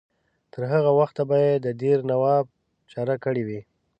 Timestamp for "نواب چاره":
2.11-3.15